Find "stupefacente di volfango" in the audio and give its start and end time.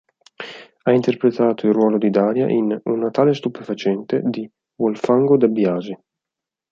3.35-5.37